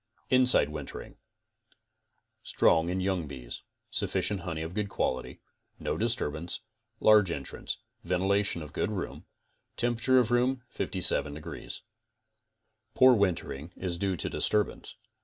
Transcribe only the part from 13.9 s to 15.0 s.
due to disturbance.